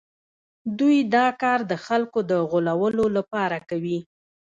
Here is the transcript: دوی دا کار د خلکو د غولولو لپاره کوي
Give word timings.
دوی 0.79 0.97
دا 1.15 1.27
کار 1.41 1.59
د 1.71 1.73
خلکو 1.85 2.19
د 2.29 2.31
غولولو 2.49 3.05
لپاره 3.17 3.57
کوي 3.69 3.99